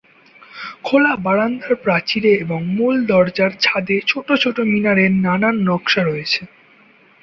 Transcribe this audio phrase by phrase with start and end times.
[0.83, 6.41] খোলা বারান্দার প্রাচীরে এবং মূল দরজার ছাদে ছোট ছোট মিনারের নানান নকশা রয়েছে।